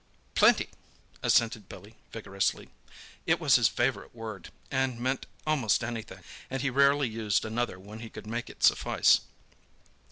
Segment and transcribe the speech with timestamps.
[0.33, 0.69] "Plenty!"
[1.21, 2.69] assented Billy vigorously.
[3.27, 7.99] It was his favourite word, and meant almost anything, and he rarely used another when
[7.99, 9.21] he could make it suffice.